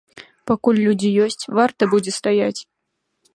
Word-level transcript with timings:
Пакуль 0.51 0.79
людзі 0.87 1.11
ёсць, 1.25 1.45
варта 1.59 1.81
будзе 1.93 2.11
стаяць. 2.19 2.57